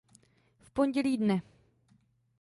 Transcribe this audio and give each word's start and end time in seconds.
V 0.61 0.69
pondělí 0.71 1.17
dne. 1.17 1.41